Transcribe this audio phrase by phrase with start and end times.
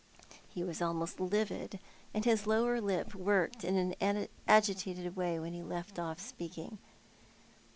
[0.49, 1.77] He was almost livid,
[2.11, 6.79] and his lower lip worked in an agitated way when he left off speaking.